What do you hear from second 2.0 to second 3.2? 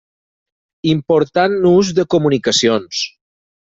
de comunicacions.